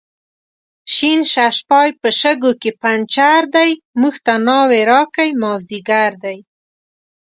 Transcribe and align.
شین 0.93 1.19
ششپای 1.33 1.89
په 2.01 2.09
شګو 2.19 2.51
کې 2.61 2.71
پنچر 2.81 3.41
دی، 3.55 3.71
موږ 3.99 4.15
ته 4.25 4.33
ناوې 4.47 4.81
راکئ 4.91 5.29
مازدیګر 5.41 6.11
دی 6.23 6.37